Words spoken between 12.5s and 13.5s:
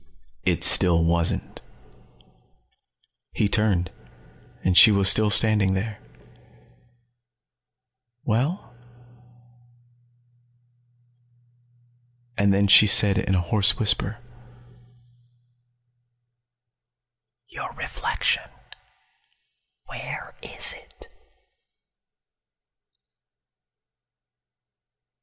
then she said in a